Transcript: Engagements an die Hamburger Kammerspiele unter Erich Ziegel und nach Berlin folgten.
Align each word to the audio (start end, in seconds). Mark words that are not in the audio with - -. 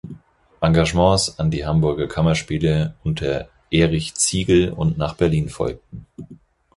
Engagements 0.61 1.37
an 1.37 1.51
die 1.51 1.63
Hamburger 1.63 2.07
Kammerspiele 2.07 2.95
unter 3.03 3.49
Erich 3.69 4.15
Ziegel 4.15 4.71
und 4.73 4.97
nach 4.97 5.13
Berlin 5.13 5.47
folgten. 5.47 6.07